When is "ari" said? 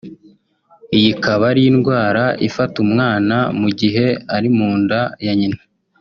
1.51-1.61, 4.35-4.49